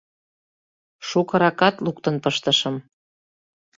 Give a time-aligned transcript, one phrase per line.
[1.07, 2.75] —Шукыракат луктын пыштышым.